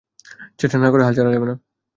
চেষ্টা 0.59 0.77
না 0.77 0.87
করে, 0.91 1.03
হাল 1.03 1.13
ছাড়া 1.17 1.31
যাবে 1.33 1.45
না। 1.45 1.55